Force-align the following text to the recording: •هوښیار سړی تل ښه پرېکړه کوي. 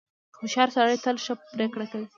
•هوښیار 0.37 0.69
سړی 0.75 0.95
تل 1.05 1.15
ښه 1.23 1.33
پرېکړه 1.53 1.85
کوي. 1.91 2.07